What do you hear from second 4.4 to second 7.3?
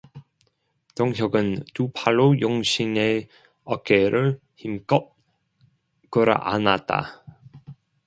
힘껏 끌어안았다.